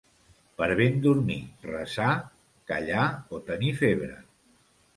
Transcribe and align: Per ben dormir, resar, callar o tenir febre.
Per 0.61 0.67
ben 0.79 0.95
dormir, 1.03 1.37
resar, 1.67 2.09
callar 2.73 3.05
o 3.39 3.43
tenir 3.51 3.73
febre. 3.85 4.13